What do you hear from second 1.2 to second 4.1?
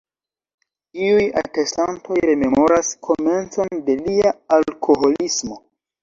atestantoj rememoras komencon de